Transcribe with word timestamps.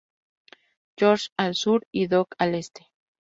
George, 0.97 1.29
al 1.37 1.53
sur; 1.53 1.85
y 1.91 2.07
Dog, 2.07 2.29
al 2.39 2.55
este. 2.55 2.89